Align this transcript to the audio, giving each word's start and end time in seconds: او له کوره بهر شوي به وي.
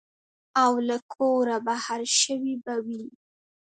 او 0.63 0.73
له 0.87 0.97
کوره 1.13 1.57
بهر 1.65 2.01
شوي 2.19 2.55
به 2.63 2.75
وي. 2.85 3.03